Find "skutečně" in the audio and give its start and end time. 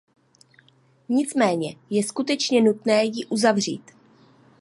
2.03-2.61